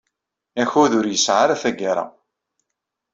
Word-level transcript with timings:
Akud 0.61 0.91
ur 0.99 1.05
yesɛi 1.09 1.35
ara 1.43 1.61
tagara. 1.61 2.05